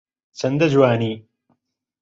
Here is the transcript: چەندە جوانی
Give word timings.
چەندە 0.39 0.65
جوانی 0.73 1.13